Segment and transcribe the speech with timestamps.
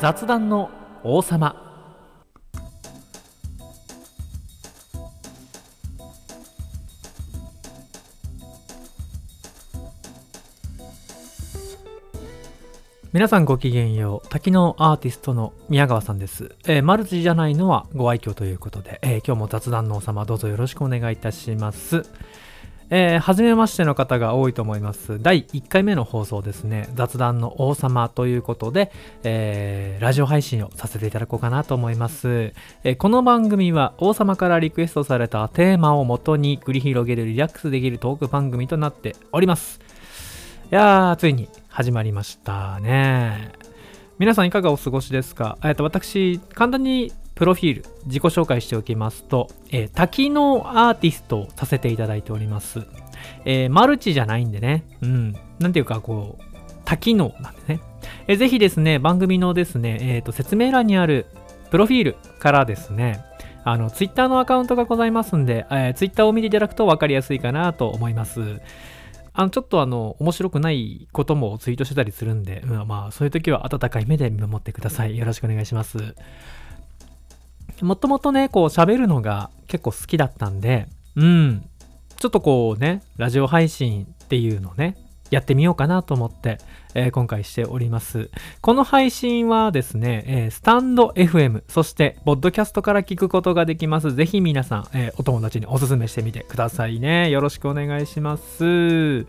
[0.00, 0.70] 雑談の
[1.04, 1.54] 王様。
[13.12, 14.28] 皆さんごきげんよう。
[14.30, 22.06] 多機能アーティストの宮川さんです、えーマルチじゃないのはご愛嬌ということで、えー今日も雑談の王様どうぞよろしくお願いいたします。
[22.90, 25.22] えー初めましての方が多いと思います。
[25.22, 28.90] 第1回目の放送ですね、雑談の王様ということで、
[29.22, 32.52] えーラジオ配信をさせていただこうかなと思います。
[32.82, 39.80] えーこの番組は王様からリクエストされたテーマをもとに繰り広げるリラックスできるトーク番組となっております。
[40.72, 43.52] いやー、ついに始まりましたね。
[44.18, 45.56] 皆さんいかがお過ごしですか？
[45.64, 52.80] えっと、私、簡単にプロフィール、自己紹介しておきますと、えー多機能アーティストをさせていただいております。
[53.46, 56.42] えーマルチじゃないんでね、うん、なんていうか、こう、
[56.84, 57.80] 多機能なんでね。
[58.28, 61.24] えーぜひですね、番組のですね、えーと、説明欄にある
[61.70, 63.24] プロフィールからですね、
[63.64, 68.60] あの、ツイッターのアカウントがございますんで、えー、ツイッターを見ていただくと分かりやすいかなと思います。
[69.32, 75.16] あの、ちょっとあの、面白くないこともツイートしてたりするんで、うんまあ、そういう時は温かい目で見守ってください。
[75.16, 76.14] よろしくお願いします。
[77.82, 81.64] もともとね、こう喋るのが結構好きだったんで、うん。
[82.16, 84.96] ちょっとこうね、ラジオ配信っていうのね、
[85.30, 86.58] やってみようかなと思って、
[86.94, 88.30] えー今回しております。
[88.60, 94.14] この配信はですね、えースタンド FM、そして、ポッドキャストから聞くことができます。
[94.14, 97.30] ぜひ皆さん、えーお友達におすすめしてみてくださいね。
[97.30, 99.26] よろしくお願いします。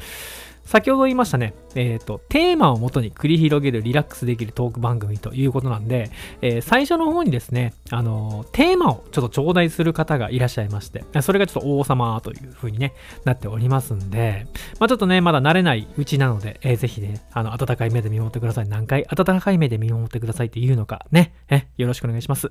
[0.72, 6.09] 先ほど言いましたね、えっ、と、テーマをもとに繰り広げるリラックスできるトーク番組ということなんで、
[6.41, 12.94] えー最初の方にですね、あのーテーマをちょっと頂戴する方がいらっしゃいまして、それがちょっと王様という風にね、
[13.25, 14.47] なっておりますんで、
[14.80, 18.69] まあちょっとね、まだ慣れないうちなので、えーぜひね、あの、温かい目で見守ってください。
[18.69, 22.50] 何回温かい目で見守ってくださいっていうのかね、え、よろしくお願いします。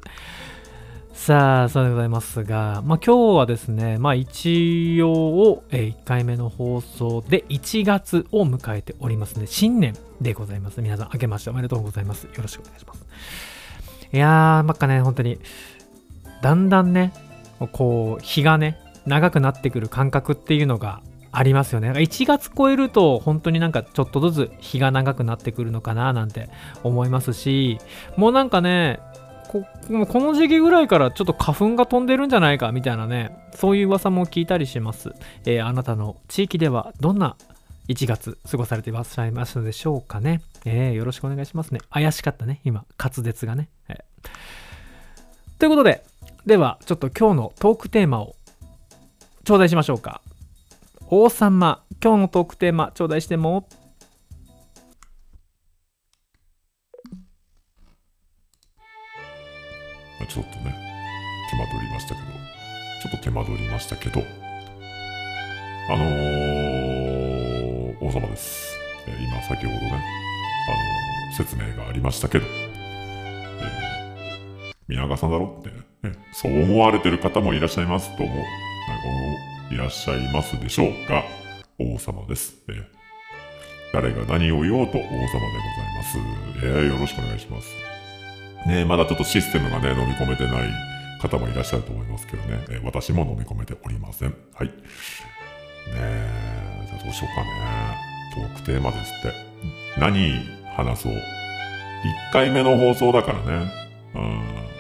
[1.21, 9.47] さあ、そうでございますが、まあ今日はですね、まあ一応、え1回目の放送で1月を迎えておりますね。
[9.47, 10.81] 新年でございます。
[10.81, 12.25] 皆さん、明けましておめでとうございます。
[12.25, 13.05] よろしくお願いします。
[14.15, 15.39] いやー、ばっかね、本当に、
[16.41, 17.13] だんだんね、
[17.73, 21.03] こう、日がね、長くなってくる感覚っていうのが
[21.33, 21.91] ありますよね。
[21.91, 26.49] 1月超えると、本当になんかちょっとずつ日が長くなってくるのかななんて
[26.83, 27.79] 思いますし、
[28.17, 29.01] もうなんかね、
[29.51, 35.13] こもこの時期ぐらいからちょっと花粉が飛んでるんじゃないかみたいなね、そういう噂も聞いたりします。
[35.45, 37.37] えーあなたの地域ではどんな
[37.89, 40.43] 1月過ごされていらっしゃいますでしょうかね。
[40.65, 41.81] えーよろしくお願いしますね。
[41.91, 43.69] 怪しかったね、今、滑舌がね。
[43.89, 44.31] えー
[45.59, 46.05] ということで、
[46.47, 48.37] では、ちょっと今日のトークテーマを
[49.45, 50.23] 頂戴しましょうか。
[51.09, 53.67] 王様、今日のトークテーマ頂戴しても
[60.31, 60.73] ちょっとね、
[61.51, 62.27] 手間取りましたけど、
[63.03, 64.23] ちょっと手間取りましたけど、
[65.91, 68.79] あのー、王様です。
[69.09, 70.01] え今、先ほどね、あのー
[71.37, 72.71] 説明がありましたけど、えー
[74.87, 75.71] 宮川さんだろって、
[76.09, 78.45] ね、そう思われてる方もいらっしゃいますと思う、は
[79.71, 81.25] いいらっしゃいますでしょうが、
[81.79, 82.55] 王様です。
[82.69, 82.85] えー
[83.93, 85.33] 誰が何を言おうと王様でござい
[85.97, 86.19] ます。
[86.63, 87.90] えーよろしくお願いします。
[88.67, 90.69] ねまだちょっとシステムがね、飲み込めてない
[91.21, 94.35] 方もいらっしゃると思いますけどね、え私も飲み込めておりません。
[94.55, 94.69] はい。
[94.69, 94.75] ね
[95.95, 98.11] え、じゃあどうしようかね。
[98.35, 100.01] トークテーマですって。
[100.01, 100.33] 何
[100.77, 101.13] 話そう。
[101.13, 103.73] 1回目の放送だからね。
[104.15, 104.71] うん。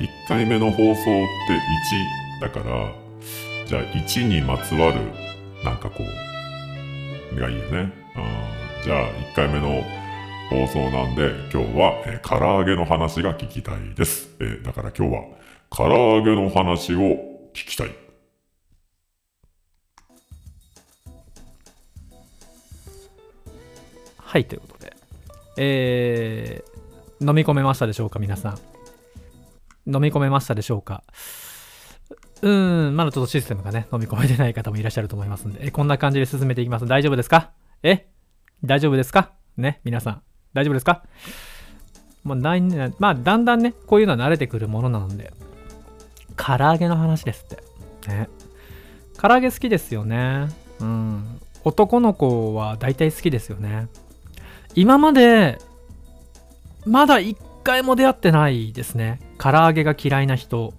[0.00, 1.08] 1回目の放送って
[2.40, 2.92] 1だから、
[3.66, 5.00] じゃあ1にまつわる、
[5.64, 6.02] なんかこ
[7.32, 7.78] う、がいいよね。
[7.78, 7.92] うん。
[8.82, 9.82] じゃあ1回目の
[10.54, 14.28] 放送なんで、今日は、えー唐揚げの話が聞きたいです。
[14.38, 15.22] えーだから今日は、
[15.68, 16.98] 唐揚げの話を
[17.52, 17.90] 聞きたい。
[24.16, 24.92] はい、ということで。
[25.56, 28.58] えー、飲み込めましたでしょうか、皆さん。
[29.92, 31.02] 飲み込めましたでしょうか。
[32.42, 36.86] うーん、まだちょっとシステムがね、飲み込めてない方もいらっしゃると思いますんで、えこんな感じで進めていきます。
[36.86, 37.50] 大丈夫ですか？
[37.82, 38.06] え？
[38.62, 39.32] 大丈夫ですか？
[39.56, 40.22] ね、皆さん。
[40.54, 41.02] 大丈夫ですか？
[42.24, 42.62] まあ、ない
[42.98, 45.32] まあ、だんだんね、こういうのは慣れてくるものなので、
[46.36, 48.08] 唐揚げの話ですって。
[48.08, 48.28] ね。
[49.20, 50.48] 唐揚げ好きですよね。
[50.80, 51.40] うん。
[51.64, 53.88] 男の子は大体好きですよね。
[54.74, 55.58] 今まで、
[56.86, 59.20] まだ一回も出会ってないですね。
[59.38, 60.72] 唐揚げが嫌いな人。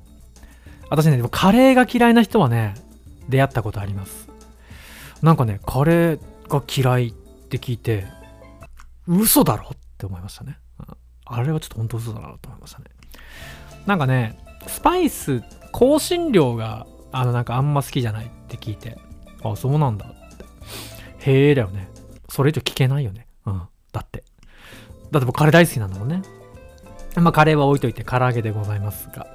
[0.90, 2.76] 私ね、でもカレーが嫌いな人はね、
[3.30, 4.30] 出会ったことあります。
[5.22, 8.06] なんかね、カレーが嫌いって聞いて、
[9.08, 10.58] 嘘だろって思いましたね。
[11.26, 12.86] あれはちょっと本当嘘だなと思いましたね。
[13.86, 14.38] なんかね、
[14.68, 15.42] スパイス、
[15.72, 18.98] 香辛料が、あの、なんかあんま好きじゃないって聞いて、
[19.44, 21.32] あ、そうなんだって。
[21.32, 21.90] へえだよね。
[22.30, 23.28] それ以上聞けないよね。
[23.46, 23.62] うん。
[23.92, 24.24] だって。
[25.12, 26.22] だって僕カレー大好きなんだもんね。
[27.16, 29.28] まあ、カレーは置いといて唐揚げでございますが。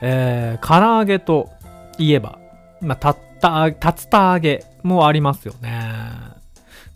[0.00, 1.50] えー、唐揚げと
[1.98, 2.38] いえば、
[2.80, 3.76] まあ、たった、竜
[4.10, 6.31] 田揚げもありますよね。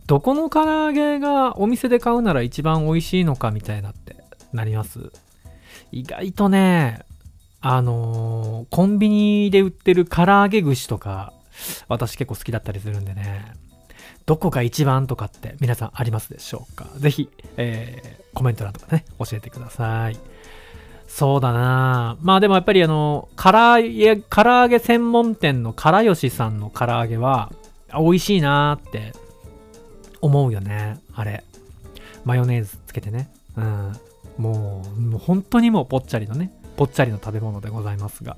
[0.06, 4.16] どこの唐揚げがお店で買うなら一番美味しいのかみたいなって
[4.52, 5.10] なります？
[5.90, 7.00] 意外とね、
[7.60, 11.32] あのー、コンビニで売ってる唐揚げ串とか、
[11.88, 13.52] 私結構好きだったりするんでね、
[14.26, 16.86] どこが一番とかって皆さんありますでしょうか？
[16.96, 20.18] ぜひ、えー、コメント欄とかね、教えてください。
[21.08, 22.16] そうだな。
[22.20, 27.52] まあでもやっぱりあの、唐揚げ、唐揚げ専門店の唐吉さんの唐揚げは、
[27.92, 29.12] 美味しいなって
[30.26, 30.98] 思うよね。
[31.14, 31.44] あれ。
[32.24, 33.30] マヨネーズつけてね。
[33.56, 33.92] うん。
[34.36, 38.36] もう、もう本当にもうぽっちゃりのね、ぽっちゃりの食べ物でございますが。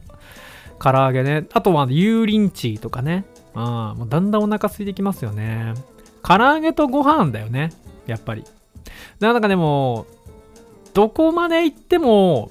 [0.81, 1.47] 唐揚げね。
[1.53, 3.25] あとは油淋鶏とかね。
[3.55, 3.63] うん。
[3.63, 5.75] もうだんだんお腹空いてきますよね。
[6.23, 7.71] 唐揚げとご飯だよね。
[8.07, 8.45] やっぱり。
[9.21, 10.07] なんかでも、
[10.95, 12.51] どこまで行っても、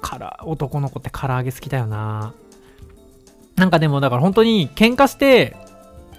[0.00, 2.34] から男の子って唐揚げ好きだよな。
[3.56, 5.56] なんかでもだから本当に喧嘩して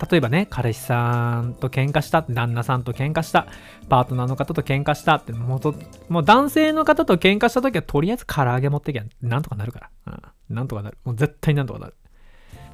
[0.09, 3.47] 例えばね、彼氏さんと喧嘩した、旦那さんと喧嘩した、
[3.89, 5.75] パートナーの方と喧嘩したって、もう
[6.09, 9.89] もう男性の方と喧嘩した時はとりあえず唐揚げ持ってきゃなんとかなるから。
[10.07, 10.55] うん。
[10.55, 10.97] なんとかなる。
[11.05, 11.95] もう絶対なんとかなる。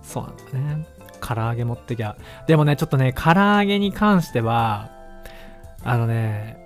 [0.01, 0.87] そうなんだね。
[1.21, 2.17] 唐揚げ持ってきゃ。
[2.47, 4.89] でもね、ちょっとね、唐揚げに関しては、
[5.83, 6.57] あのね、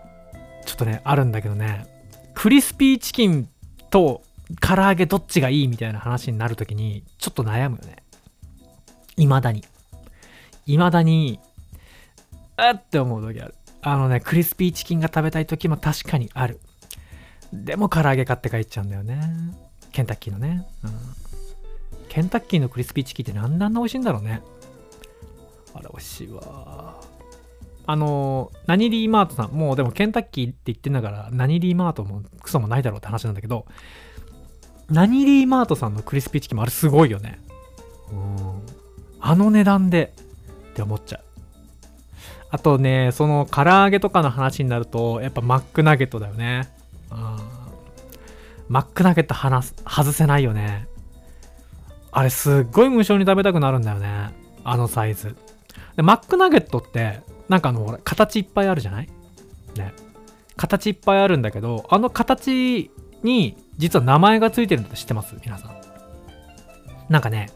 [0.66, 1.86] ちょっとね、あるんだけどね、
[2.34, 3.50] クリスピーチキン
[3.90, 4.22] と
[4.62, 7.98] 唐揚げどっちがいいみたいな話になるときに、ちょっと悩むよね。
[9.18, 9.64] 未だに。
[10.66, 11.40] 未だに、
[12.58, 13.56] あって思う時ある。
[13.82, 16.60] あのね、クリスピーチキンが食べたい時も確かにある。
[17.54, 19.22] でも唐揚げ買って帰っちゃうんだよね。
[19.92, 20.68] ケンタッキーのね。
[20.84, 20.92] うん。
[22.10, 24.42] ケンタッキーのクリスピーチキンってなんであんな美味しいんだろうね。
[25.74, 27.02] あれ美味しいわ。
[27.88, 33.66] あの、何リーマートさん、もうでもケンタッキーって言ってんだから、何リーマートもクソもないだろうって話なんだけど、
[34.90, 37.40] 何リーマートさんのクリスピーチキンもあれすごいよね。
[38.12, 38.62] うん。
[39.20, 40.14] あの値段で
[40.76, 41.22] って思っちゃう。
[42.52, 46.70] あとね、その唐揚げとかの話になると、やっぱマックナゲットだよね。
[47.12, 47.38] うん。
[48.68, 50.88] マックナゲット話す外せないよね。
[52.12, 54.34] あれすっごい無性に食べたくなるんだよね。
[54.66, 55.38] あのサイズ。
[55.96, 59.10] で、マックナゲットって、なんかあの、形いっぱいあるじゃない？
[59.78, 59.94] ね。
[60.58, 62.92] 形いっぱいあるんだけど、あの形
[63.24, 65.36] に実は名前がついてるのって知ってます？
[65.44, 65.76] 皆さん。
[67.10, 67.50] なんかね、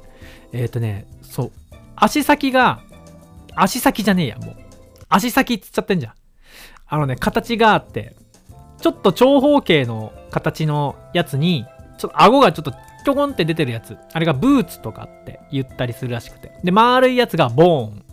[0.51, 1.51] えっ、ー、とね、そう。
[1.95, 2.81] 足先が
[3.55, 4.55] 足先じゃねえや、もう。
[5.09, 6.13] 足先っつっちゃってんじゃん。
[6.87, 8.15] あのね、形があって、
[8.81, 11.65] ちょっと長方形の形のやつに、
[11.97, 12.73] ちょっと顎がちょっと
[13.05, 13.97] ちょこんって出てるやつ。
[14.13, 16.51] あれがブーツとかって言ったりするらしくて。
[16.63, 18.03] で、丸いやつがボーン。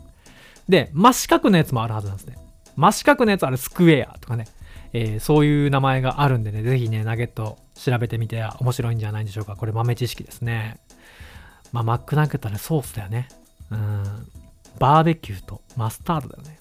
[0.69, 2.37] で、真四角のやつもあるはずなんですね。
[2.77, 4.47] 真四角のやつあれスクエアとかね。
[4.93, 9.57] えー、そういう名前があるんでね、ぜひね、ナゲット調べてみて面白いんじゃないでしょうか。
[9.57, 10.79] これ豆知識ですね。
[11.73, 13.29] まあ、マックナゲットはね、ソースだよね。
[13.71, 14.29] うん。
[14.79, 16.59] バーベキューとマスタードだよね。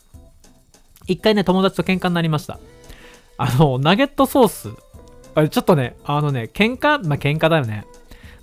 [1.08, 2.60] 一回ね、友達と喧嘩になりました。
[3.38, 4.70] あの、ナゲットソース。
[5.36, 7.86] あれ、ちょっとね、あのね、喧嘩、まあ、喧嘩だよね。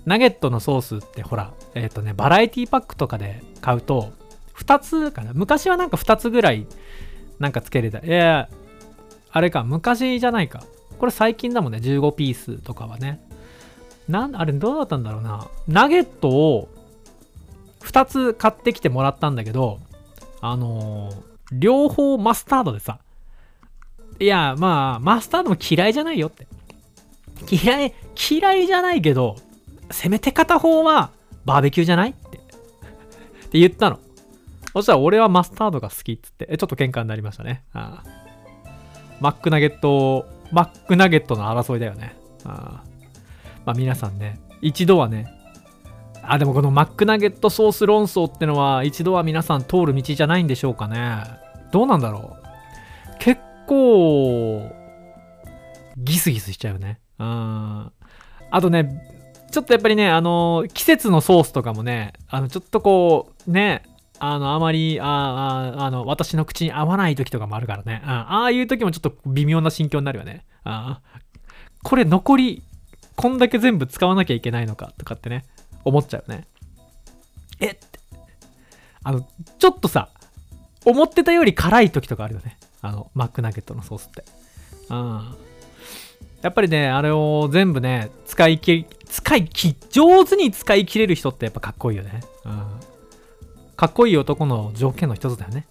[0.04, 4.12] ナゲットのソースってほら、えっ、ー、とね、バラエティパックとかで買うと、
[4.56, 5.32] 2つかな。
[5.32, 6.66] 昔はなんか2つぐらい、
[7.38, 7.98] なんかつけれた。
[7.98, 8.48] いや、
[9.30, 10.62] あれか、昔じゃないか。
[10.98, 13.20] これ最近だもんね、15ピースとかはね。
[14.08, 15.48] なん、あれどうだったんだろうな。
[15.66, 16.68] ナゲットを
[17.82, 19.80] 2つ買ってきてもらったんだけど、
[20.40, 21.14] あのー、
[21.52, 22.98] 両方マスタードでさ、
[24.18, 26.46] いや、まあ、マスタードも嫌いじゃないよって。
[27.50, 27.94] 嫌い、
[28.30, 29.36] 嫌いじゃないけど、
[29.90, 31.10] せめて片方は
[31.44, 32.38] バーベキューじゃないって。
[32.38, 32.40] っ
[33.50, 33.98] て言ったの。
[34.72, 37.64] そしたら俺はマスタードが好きっつって、ちょっと喧嘩になりましたね。
[37.72, 38.22] ああ
[39.20, 42.16] マックナゲット、マックナゲットの争いだよね。
[42.44, 42.82] あ
[43.64, 45.26] まあ皆さんね、一度はね、
[46.22, 51.24] あ、でもこのマックナゲットソース論争ってのは一度は皆さん通る道じゃないんでしょうかね。
[51.72, 53.18] どうなんだろう。
[53.18, 54.70] 結構、
[55.96, 57.00] ギスギスしちゃうね。
[57.18, 57.26] うん。
[57.26, 59.12] あとね、
[59.50, 63.82] ちょっとやっぱりね、あの、季節のソースとかもね、あの、ちょっとこう、ね、
[64.18, 68.02] あの、あまり、ああ、あの、私の口に合わない時とかもあるからね。
[68.04, 70.44] あああいう時もちょっと微妙な心境になるよね。
[70.64, 71.00] あ
[71.82, 72.62] これ残り、
[73.16, 75.44] こんだけ全部使わなきゃいけないのかとかってね。
[75.84, 76.46] 思っちゃうね。
[77.60, 77.86] えって。
[79.04, 79.26] あの、
[79.58, 80.08] ちょっとさ、
[80.84, 82.56] 思ってたより辛い時とかあるよね。
[82.80, 84.24] あの、マックナゲットのソースって。
[84.90, 85.36] うん。
[86.42, 92.20] やっぱりね、あれを全部ね、使い切り、使いき、上手に使い切れる人ってやっぱかっこいいよね。
[92.44, 92.66] うん。
[93.76, 95.66] かっこいい男の条件の一つだよね。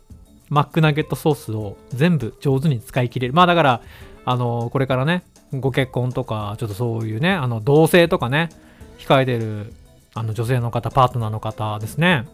[0.49, 3.33] マックナゲットソースを全部上手に使い切れる。
[3.33, 3.81] まあだから、
[4.25, 8.49] あの、これからね、ご結婚とか、ちょっとそういうね、あの、同性とかね、
[8.97, 9.73] 控えてる、
[10.13, 12.27] あの、女性の方、パートナーの方ですね。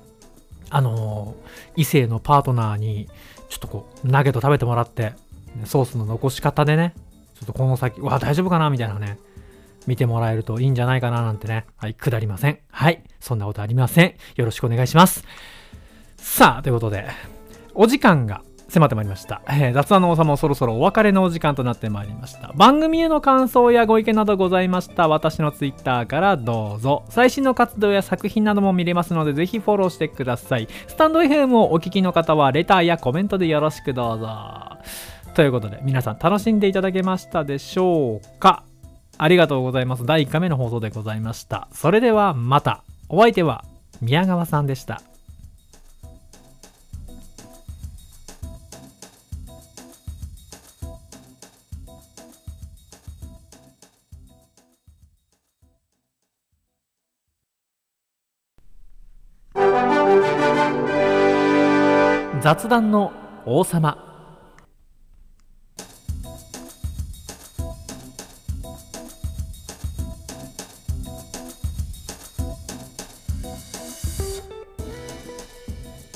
[0.69, 1.35] あの、
[1.75, 3.07] 異性のパートナーに、
[3.49, 5.13] ちょっとこう、ナゲット食べてもらって、
[5.65, 6.93] ソースの残し方でね、
[7.35, 9.19] ちょっとこの先、わ、大丈夫かなみたいなね、
[9.85, 11.65] 見てもらえるといいんじゃないかななんてね。
[11.77, 12.59] はい、下りません。
[12.71, 14.15] はい、そんなことありません。
[14.35, 15.23] よろしくお願いします。
[16.17, 17.07] さあ、ということで、
[17.73, 19.41] お時間が迫ってまいりました。
[19.47, 22.51] えー、雑談の王様もそろそろお別れのお時間となってまいりました。
[22.55, 27.03] 番組への感想やご意見などございました私の Twitter からどうぞ。
[27.09, 30.67] 最新の活動や作品なども見れますので、ぜひフォローしてください。
[30.87, 34.27] スタンド FM をお聞きの方は、レターやコメントでよろしくどうぞ。
[35.33, 38.63] ということで、皆さん楽しんでいただけましたでしょうか？
[39.19, 40.05] ありがとうございます。
[40.05, 41.67] 第1回目の放送でございました。
[41.71, 42.83] それではまた。
[43.09, 43.63] お相手は
[44.01, 45.01] 宮川さんでした。
[62.47, 63.11] 雑談の
[63.45, 63.97] 王様。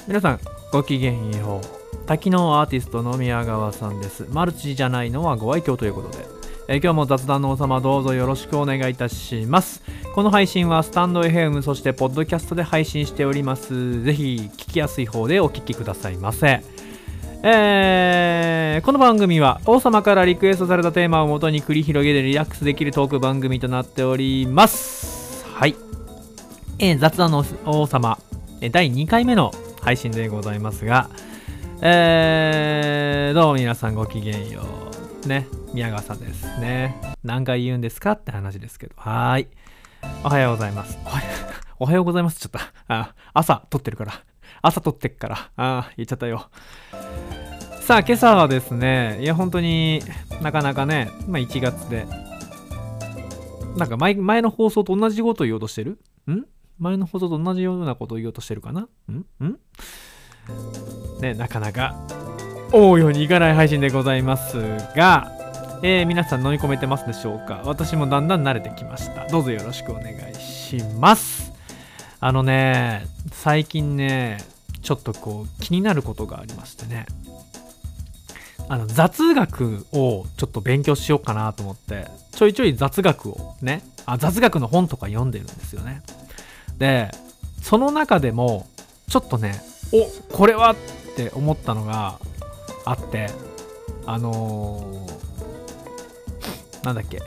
[0.08, 0.40] 皆さん
[0.72, 1.98] ごきげんよう。
[2.06, 4.26] 多機能アーティストの宮川さんです。
[4.30, 6.26] マルチじゃないのはご愛嬌ということで、
[6.70, 9.84] え今日も雑談の王様どうぞよろしくお願いいたします。
[10.14, 14.04] この配信はスタンド FM そしてポッドキャストで配信しております。
[14.04, 16.62] ぜひ聞きやすい方でお聞きくださいませ。
[17.44, 25.46] えー、この番組は王様からリクエストされたテーマをもとに繰り広げてリラックスできるトーク番組となっております。
[25.56, 25.76] はい、
[26.78, 28.20] えー、雑談の王様
[28.70, 29.52] 第2回目の
[29.82, 31.10] 配信でございますが、
[31.82, 34.91] えー、どうも皆さんごきげんよう。
[35.28, 37.00] ね、宮川さんですね。
[37.24, 38.94] 何回言うんですかって話ですけど。
[38.98, 39.48] はーい。
[40.24, 40.98] おはようございます。
[41.80, 42.40] おはようございます。
[42.40, 44.14] ちょっと、あ朝撮ってるから。
[44.62, 45.36] 朝撮ってっから。
[45.36, 46.50] ああ言っちゃったよ。
[47.82, 50.02] さあ、今朝はですね、いや、本当に
[50.42, 52.08] なかなかね、まあ1月で、
[53.78, 56.00] なんか前前の放送と同じこと言おうとしてる？
[56.30, 56.46] ん？
[56.80, 58.88] 前の放送と同じようなことを言おうとしてるかな？
[59.10, 59.14] ん？
[59.44, 59.60] ん？
[61.22, 61.96] ね、なかなか
[62.74, 64.58] 思うようにいかない配信でございます
[64.96, 65.32] が、
[65.84, 67.62] えー、皆さん飲み込めてますでしょうか？
[67.66, 69.28] 私もだんだん慣れてきました。
[69.28, 71.52] どうぞよろしくお願いします。
[72.22, 74.38] あのね、最近ね、
[74.82, 77.08] ちょっとこう気になることがありましてね。
[78.70, 86.02] あの雑学をちょっと勉強しようかなと思ってちょいちょい雑学をねあ雑学の本とか読んでるんですよね
[86.78, 87.12] で
[87.62, 88.68] その中でも
[89.10, 89.62] ちょっとね
[89.92, 90.76] おこれはっ
[91.18, 92.18] て思ったのが
[92.86, 93.30] あって
[94.06, 97.22] あのー、なんだっけ？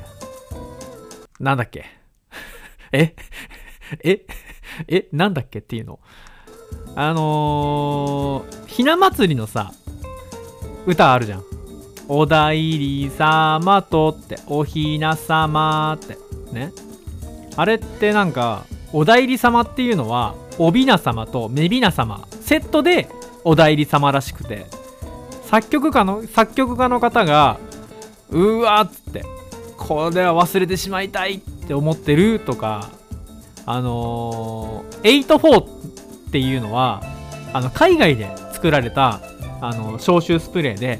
[1.39, 1.85] なんだっけ？
[2.93, 3.15] え？
[4.03, 4.27] え？
[4.89, 5.09] え？
[5.13, 6.01] なんだっけっていうの？
[6.97, 9.73] あのー、ひな祭りのさ
[10.87, 11.45] 歌あるじゃん。
[12.09, 16.19] おだいりさまとっておひなさまって。
[16.53, 16.73] ね？
[17.57, 23.09] あれってなんかお代理様っていうのはおびな様とめびな様セットで
[23.45, 24.67] お代理様らしくて。
[25.55, 27.61] 作曲家の作曲家の方が
[28.29, 29.25] うわっつって
[29.77, 32.91] これは忘れてしまいたいって思ってるとか
[33.65, 37.05] あのー、84っていうのは
[37.53, 39.21] あの海外で作られた
[39.61, 40.99] あの消臭スプレーで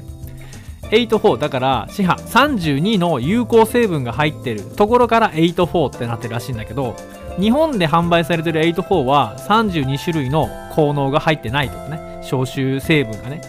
[0.83, 6.95] 84だから市販32の有効成分が入ってるところから84ってなってるらしいんだけど
[7.37, 13.41] 日本で販売されてる84は32種類の効能が入ってないとかね消臭成分がね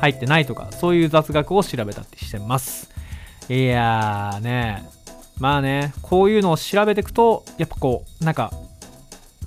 [0.00, 2.90] 入ってないとかそういう雑学を調べたってしてます。
[3.48, 4.88] いやーね
[5.38, 8.52] まあねこういうのを調べていくとやっぱこうなんか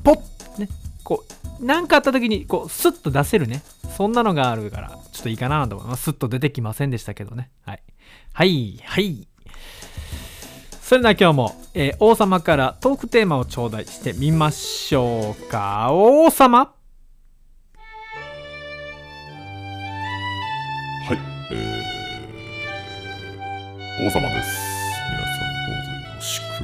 [0.03, 0.67] ポッね
[1.03, 1.23] こ
[1.61, 3.63] う何かあった時にこうスッと出せるね
[3.95, 6.03] そんなのがあるからちょっといいかなと思います。
[6.03, 7.49] スッと出てきませんでしたけどね。
[7.65, 7.81] はい。
[8.33, 9.27] はいはい。
[10.81, 15.89] それでは今日も、えー、王様からトークテーマを頂戴してみましょうか。
[15.91, 16.71] 王様
[23.99, 25.01] 王様です。
[25.09, 26.63] 皆さんどうぞよろしく。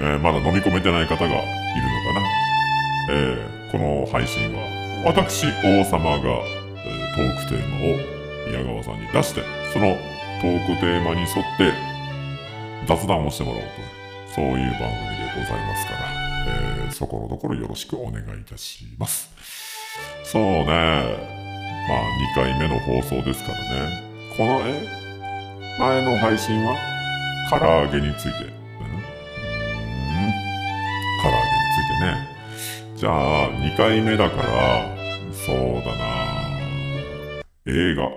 [0.00, 2.26] ね、まだ飲み込めてない方がいるのかな。
[3.10, 4.62] えー、この配信は、
[5.04, 9.42] 私、王様が、えー、トークテーマを宮川さんに出して、
[9.74, 9.94] その
[10.40, 11.74] トークテーマに沿って、
[12.88, 14.70] 雑談をしてもらおうと、そういう番組で
[15.36, 15.98] ございますから、
[16.86, 19.28] えー、そこのところよろしくお願いいたします。
[20.24, 21.04] そうね、まあ
[22.32, 24.10] 2回目の放送ですからね。
[24.38, 24.99] この、え
[25.78, 26.76] 前の配信は
[27.48, 28.28] 唐揚げについて。
[28.28, 28.50] うん、
[31.22, 32.28] 唐揚げについてね。
[32.96, 34.96] じゃあ、2回目だから、
[35.32, 36.10] そうだな
[37.66, 38.08] 映画。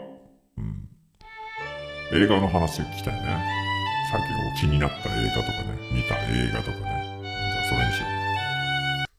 [0.57, 0.87] うん。
[2.13, 3.43] 映画の話を聞きたいね。
[4.11, 6.83] 最近こう気になった映画とかね、見た映画とかね。
[7.21, 8.13] じゃあそれにしよう。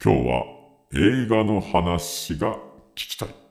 [0.04, 0.44] 今日は
[0.92, 2.52] 映画の話が
[2.94, 3.43] 聞きたい。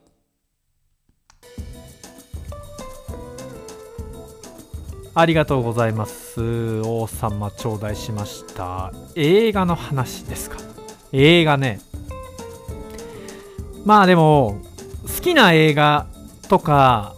[5.16, 6.80] ありがとうございます。
[6.80, 8.92] 王様頂戴しました。
[9.14, 10.58] 映画の話ですか？
[11.12, 11.80] 映画ね。
[13.84, 14.60] まあでも、
[15.04, 16.06] 好きな映画
[16.48, 17.14] とか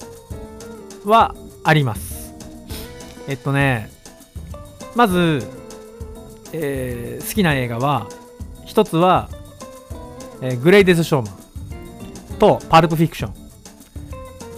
[1.06, 1.34] は
[1.64, 2.34] あります。
[3.28, 3.90] えっとね、
[4.94, 5.48] まず、
[6.52, 8.08] えー好きな映画は、
[8.66, 9.30] 一つは、
[10.42, 13.34] えーグレイデス・ショーマンと、パルプ・フィクション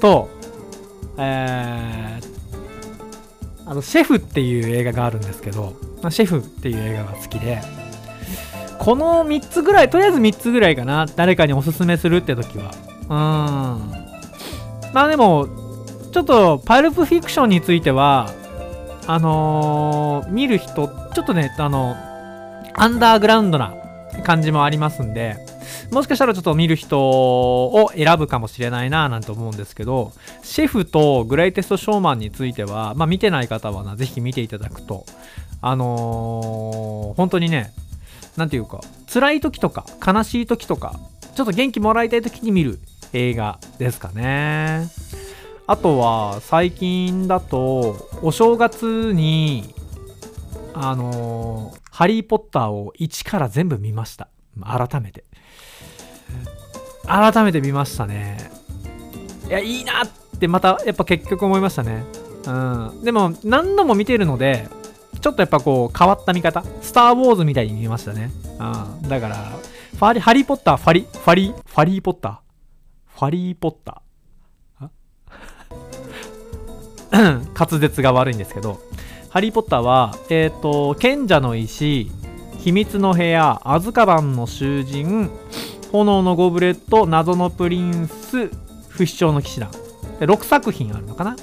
[0.01, 0.29] と、
[1.19, 2.28] えー
[3.69, 5.75] あのシェフっていう映画があるんですけど、
[6.09, 7.61] シェフっていう映画が好きで、
[8.79, 12.71] この3つぐらい、とりあえず3つぐらいかな、誰かにおすすめするって時は。
[12.71, 14.95] うーん。
[14.95, 15.49] まあでも、
[16.13, 18.31] ちょっと、パルプフィクションについては、
[19.07, 21.95] あのー見る人、ちょっとね、あの、
[22.75, 23.75] アンダーグラウンドな
[24.25, 25.37] 感じもありますんで、
[25.91, 35.05] もしかしたらちょっと見る人を選ぶかもしれないななんて思うんですけど、シェフとグレイテストショーマンについては、まあ見てない方はな、ぜひ見ていただくと、
[35.61, 37.73] あのー本当にね、
[38.37, 38.81] なんていうか、
[39.13, 40.99] 辛い時とか、悲しい時とか、
[41.35, 42.79] ちょっと元気もらいたい時に見る
[43.13, 44.89] 映画ですかね。
[45.67, 49.75] あとは、最近だと、お正月に、
[50.75, 54.29] あのーハリー・ポッターを1から全部見ました。
[54.63, 55.25] 改めて。
[57.09, 58.51] 改めて見ましたね。
[59.49, 62.05] いや、いいなってまた、やっぱ結局思いましたね。
[62.47, 63.03] うん。
[63.03, 64.69] でも、何度も見てるので、
[65.21, 66.63] ちょっとやっぱこう、変わった見方。
[66.83, 68.31] スター・ウォーズみたいに見えましたね。
[69.03, 69.09] うん。
[69.09, 72.37] だから、ファリ、ハリー・ポッター、ファリ、ファリ、ファリー・ポッター。
[73.19, 74.09] ファリー・ポッター。
[77.11, 78.81] 滑舌が悪いんですけど、
[79.31, 82.11] ハリー・ポッターは、えっ、と、賢者の石、
[82.59, 85.31] 秘密の部屋、アズカバンの囚人、
[85.93, 88.51] 炎のゴブレット、謎のプリンス、
[88.89, 89.71] 不死鳥の騎士団。
[90.21, 91.37] で6作品あるのかな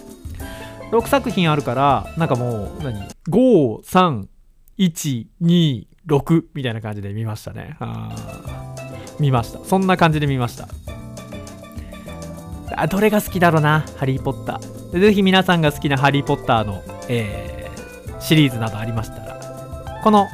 [0.92, 4.26] ?6 作品あるから、なんかもう、何 ?5、3、
[4.78, 7.78] 1、2、6みたいな感じで見ましたね。
[7.80, 8.16] あ
[9.20, 9.64] 見ました。
[9.64, 10.68] そんな感じで見ました。
[12.78, 14.92] あどれが好きだろうな、ハリー・ポッター。
[14.92, 17.56] でぜひ皆さんが好きなハリー・ポッターの、えー
[18.26, 20.28] シリーズなどありましたら、この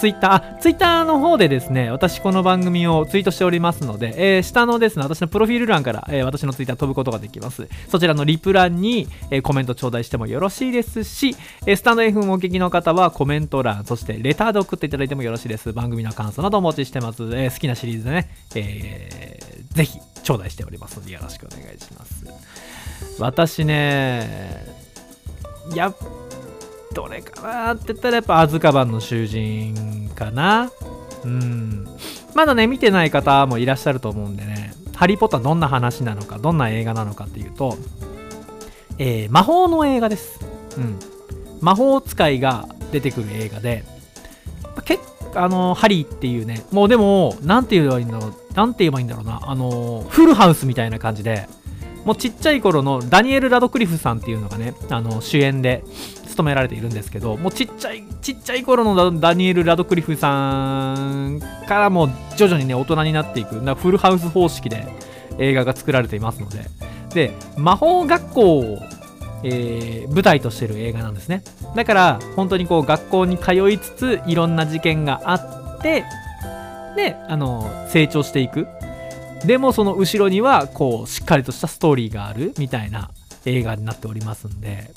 [0.00, 7.68] ツイッター、あ、ツイッターの方でですね、私この番組をツイートしておりますので、えー下のですね、私のプロフィール欄から、えー私のツイッター飛ぶことができます。
[7.90, 11.36] そちらのリプ欄に、えーコメント頂戴してもよろしいですし、
[11.66, 15.70] えスタンド F をお聞きの方はコメント欄、そしてレターで送っていただいてもよろしいです。
[15.74, 17.28] 番組の感想などお持ちしてます。
[17.34, 22.24] え好きなシリーズでね、えーぜひ頂戴しておりますのでよろしくお願いします。
[23.18, 24.64] 私ね、
[25.74, 25.96] やっ
[26.94, 30.70] どれかなって言ったらやっぱアズカバンの囚人かな。
[31.24, 31.86] うん。
[32.34, 34.72] まだね見てない方もいらっしゃると思うんでね。
[34.96, 37.78] ハリー・ポッターどんな話なのかどんな映画なのかっていうと、
[38.98, 40.40] えー魔法の映画です。
[40.76, 40.98] うん。
[41.60, 43.84] 魔法使いが出てくる映画で
[44.84, 51.46] 結構あのハリーっていうねもうでもなんて言えばいいんだろうなんて言えばいいんだろうなあのフルハウスみたいな感じで
[52.04, 55.84] もうちっちゃい頃のダニエル・ラドクリフさんっていうのがねあの主演で
[56.30, 64.86] 務められているんですけどもうちっちゃいちっちゃい頃のダニエル・ラドクリフさんからも徐々にね大人になっていくなフルハウス方式で
[65.38, 66.64] 映画が作られていますので。
[67.10, 68.78] で魔法学校を、
[69.42, 71.42] えー舞台としてる映画なんですね。
[71.74, 76.04] だから本当にこう学校に通いつついろんな事件があって
[76.96, 78.66] であの成長していく。
[79.44, 83.10] でもその後ろにはこうしっかりとしたストーリーがあるみたいな
[83.44, 84.90] 映画になっておりますんで。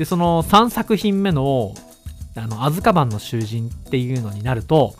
[0.00, 1.74] でその3作品目の
[2.34, 4.94] 「あのアズカバンの囚人」っていうのになると、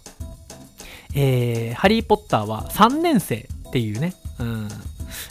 [1.15, 4.69] えーハリー・ポッターは3年生っていうね、うん。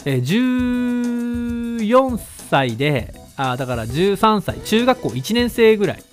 [0.06, 6.04] えー14歳であだから13歳中学校1年生ぐらい。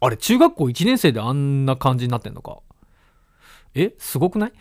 [0.00, 2.60] あれ中学校1年生であんな感じになってんのか。
[3.74, 4.52] えすごくない？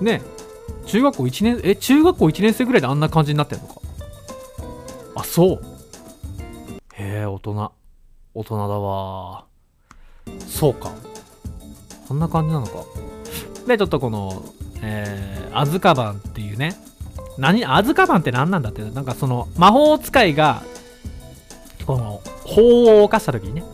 [0.00, 0.22] ね
[0.86, 3.80] 中学校1年え中学校1年生ぐらいであんな感じになってんのか。
[5.16, 5.71] あそう。
[7.34, 7.72] 大人。
[8.34, 9.46] 大人だわ。
[10.46, 10.92] そうか。
[12.06, 12.84] そんな感じなのか。
[13.66, 14.44] でちょっとこの
[14.82, 16.76] えー、アズカバンっていうね。
[17.38, 20.62] 何アズカバンって何なんだってなんかその魔法使いが
[21.86, 23.64] この法を犯した時にね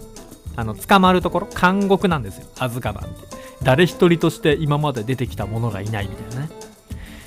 [0.55, 2.47] あの捕まるところ監獄なんですよ。
[2.59, 3.27] アズカバンって。
[3.63, 6.51] 誰一人として今まで出てきたものがいないみたいなね。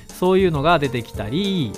[0.07, 1.73] そういうのが出てきたり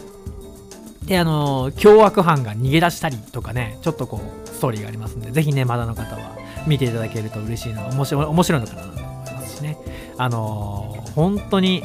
[1.05, 9.77] であの凶悪犯が逃げ出したりとかねちょっとこうトーリーがありますんでぜひねまだの方は見ていただけると嬉しいの面白面白いのかなと思いますしね。
[10.17, 11.83] あのー、本当に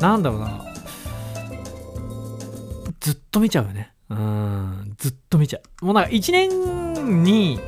[0.00, 0.64] なんだろうな。
[2.98, 3.92] ずっと見ちゃうよね。
[4.08, 5.84] うんずっと見ちゃう。
[5.84, 7.60] もうなんか1年に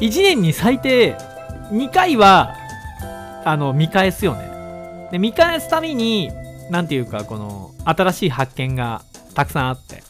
[0.00, 1.14] 1年に最低
[1.70, 2.52] 2回は
[3.44, 5.08] あの見返すよね。
[5.12, 6.32] で見返すたびに
[6.68, 9.02] 何ていうかこの新しい発見が
[9.34, 10.05] たくさんあって。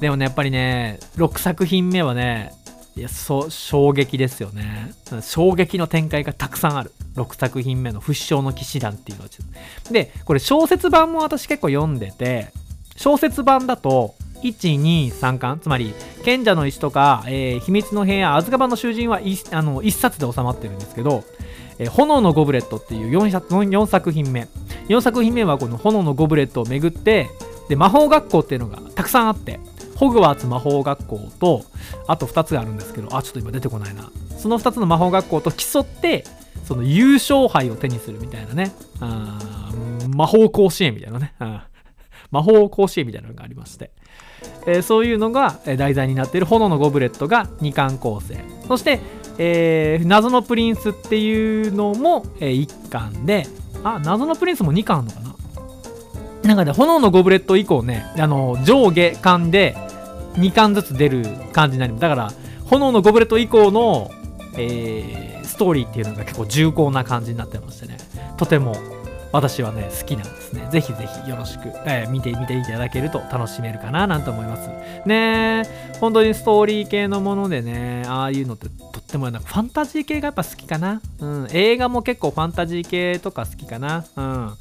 [0.00, 2.52] でもねやっぱりね6作品目はね
[2.96, 4.92] いやそう衝撃ですよね。
[5.22, 6.92] 衝撃の展開がたくさんある。
[7.14, 9.30] 6作品目の「不死鳥の騎士団」っていうのは
[9.90, 12.52] でこれ小説版も私結構読んでて
[12.96, 21.24] 小説版だと123巻つまり賢者の石とか、えー、秘密の部屋アズカバンの囚人は 1, あの1冊で収まってるんですけど、
[21.78, 24.48] えー、炎のゴブレットっていう 4, 4作品目。
[24.88, 27.28] 4作品目はこの炎のゴブレットをめぐって
[27.68, 29.60] で魔法学校っていうのがたくさんあって
[29.98, 31.64] ホグワーツ魔法学校と
[32.06, 34.10] あと2つがあるんですけどあちょっと今出てこないな。
[34.38, 36.22] その2つの魔法学校と競って
[36.64, 38.72] その優勝杯を手にするみたいなね。
[39.00, 39.72] あ
[40.14, 41.34] 魔法甲子園みたいなね。
[42.30, 43.90] 魔法甲子園みたいなのがありまして、
[44.66, 48.38] えー、そういうのが題材になっている炎のゴブレットが2巻構成。
[48.68, 49.00] そして、
[49.38, 53.46] えー、謎のプリンスっていうのも、え、1巻で。
[53.82, 55.28] あ謎のプリンスも2巻あるのかな？
[56.48, 59.76] なんかね炎のゴブレット以降ねあの上下巻で
[60.38, 62.02] 2巻ずつ出る感じになります。
[62.02, 62.32] だから
[62.66, 64.10] 炎のゴブレット以降の、
[64.56, 67.98] えー、ストーリーっていうのが結構重厚な感じになってましてね。
[68.36, 68.76] とても
[69.32, 70.68] 私はね好きなんですね。
[70.70, 74.68] ぜひぜひよろしく、えー、見てみていただけると楽しめるかななんて思います。
[75.06, 75.64] ね
[76.00, 84.04] 本当にストーリー系のものでねああいうのってとってもなんかファンタジー系がやっぱ好きかな、うん、映画も結構ファンタジー系とか好きかな。
[84.16, 84.48] うん。
[84.48, 84.56] っ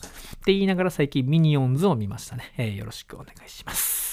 [0.48, 4.07] て言いながら最近ミニオンズを見ましたね、えー、よろしくお願いします。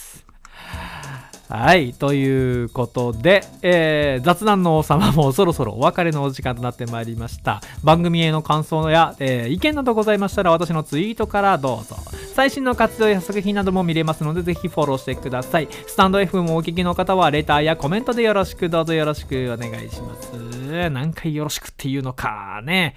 [1.49, 1.93] はい。
[1.93, 7.61] ということで、えー、雑談の王様もそろそろお別れのお時間となってまいりました。
[7.83, 11.97] 番組への感想や、えー、意見などございましたら私のツイートからどうぞ。
[12.35, 15.69] 最新の活動や作品なども見れますので、ぜひフォローしてください。
[15.87, 20.33] スタンド F もお聞きの方は、レターやコメントでよろしく、どうぞよろしくお願いします。
[20.91, 22.97] 何回よろしくっていうのかね。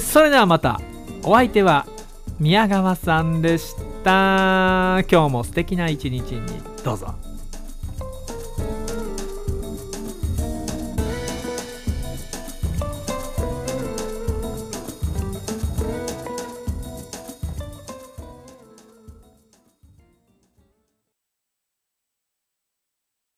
[0.00, 0.80] それではまた、
[1.22, 1.86] お相手は
[2.38, 5.02] 宮川さんでした。
[5.10, 6.42] 今日も素敵な一日に
[6.84, 7.25] どうぞ。